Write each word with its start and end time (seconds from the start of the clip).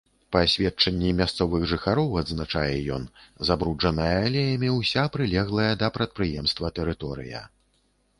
Па 0.33 0.39
сведчанні 0.51 1.09
мясцовых 1.17 1.65
жыхароў, 1.71 2.15
адзначае 2.21 2.71
ён, 2.95 3.03
забруджаная 3.49 4.15
алеямі 4.29 4.69
ўся 4.79 5.03
прылеглая 5.17 5.69
да 5.83 5.91
прадпрыемства 5.99 6.73
тэрыторыя. 6.81 7.45